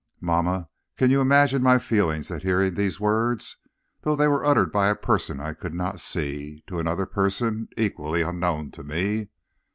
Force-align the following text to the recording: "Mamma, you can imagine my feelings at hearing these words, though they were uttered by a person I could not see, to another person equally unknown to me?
"Mamma, 0.19 0.67
you 0.97 0.97
can 0.97 1.11
imagine 1.11 1.61
my 1.61 1.77
feelings 1.77 2.31
at 2.31 2.41
hearing 2.41 2.73
these 2.73 2.99
words, 2.99 3.57
though 4.01 4.15
they 4.15 4.27
were 4.27 4.43
uttered 4.43 4.71
by 4.71 4.87
a 4.87 4.95
person 4.95 5.39
I 5.39 5.53
could 5.53 5.75
not 5.75 5.99
see, 5.99 6.63
to 6.65 6.79
another 6.79 7.05
person 7.05 7.67
equally 7.77 8.23
unknown 8.23 8.71
to 8.71 8.83
me? 8.83 9.27